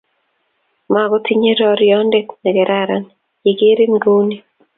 mokotinyei 0.91 1.57
rorionde 1.59 2.19
nekararan 2.43 3.03
yegeerin 3.45 3.95
kou 4.03 4.19
ni 4.27 4.37